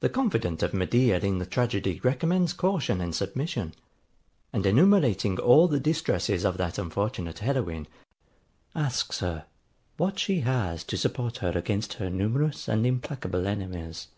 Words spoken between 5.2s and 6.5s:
all the distresses